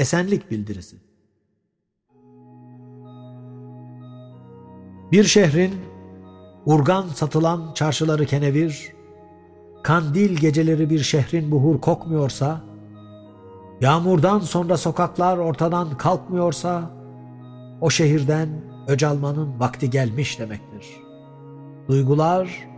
[0.00, 0.96] esenlik bildirisi.
[5.12, 5.74] Bir şehrin
[6.66, 8.92] urgan satılan çarşıları kenevir,
[9.82, 12.60] kandil geceleri bir şehrin buhur kokmuyorsa,
[13.80, 16.90] yağmurdan sonra sokaklar ortadan kalkmıyorsa,
[17.80, 18.48] o şehirden
[18.88, 20.86] öc almanın vakti gelmiş demektir.
[21.88, 22.68] Duygular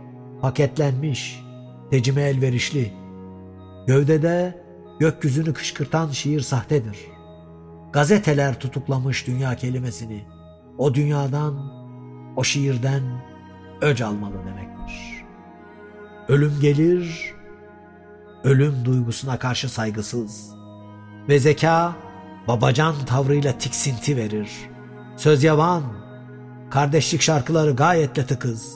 [0.41, 1.43] paketlenmiş,
[1.91, 2.93] tecime elverişli.
[3.87, 4.63] Gövdede
[4.99, 7.12] gökyüzünü kışkırtan şiir sahtedir.
[7.93, 10.25] Gazeteler tutuklamış dünya kelimesini.
[10.77, 11.71] O dünyadan,
[12.35, 13.03] o şiirden
[13.81, 15.23] öc almalı demektir.
[16.27, 17.33] Ölüm gelir,
[18.43, 20.51] ölüm duygusuna karşı saygısız
[21.29, 21.95] ve zeka
[22.47, 24.49] babacan tavrıyla tiksinti verir.
[25.17, 25.83] Söz yavan,
[26.69, 28.75] kardeşlik şarkıları gayetle tıkız.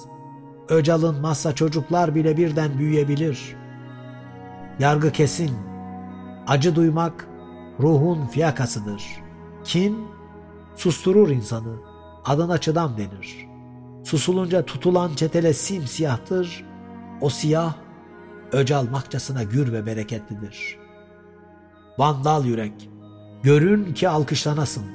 [0.70, 3.55] Öc alınmazsa çocuklar bile birden büyüyebilir.
[4.80, 5.52] Yargı kesin,
[6.47, 7.27] acı duymak
[7.80, 9.04] ruhun fiyakasıdır.
[9.63, 10.08] Kin
[10.76, 11.76] susturur insanı,
[12.26, 13.47] adına çıdam denir.
[14.03, 16.66] Susulunca tutulan çetele simsiyahtır,
[17.22, 17.73] o siyah
[18.52, 20.78] öc almakçasına gür ve bereketlidir.
[21.98, 22.89] Vandal yürek,
[23.44, 24.86] görün ki alkışlanasın.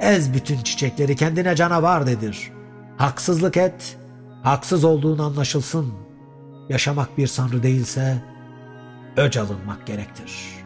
[0.00, 2.52] Ez bütün çiçekleri kendine canavar dedir.
[2.96, 3.98] Haksızlık et,
[4.42, 5.92] haksız olduğun anlaşılsın.
[6.68, 8.22] Yaşamak bir sanrı değilse,
[9.16, 10.63] öc alınmak gerektir.''